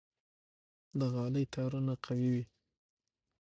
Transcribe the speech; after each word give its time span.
د 0.99 1.01
غالۍ 1.13 1.45
تارونه 1.53 1.93
قوي 2.05 2.29
وي. 2.35 2.45